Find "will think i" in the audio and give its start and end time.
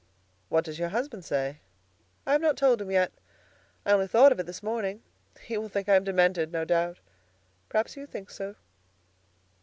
5.59-5.95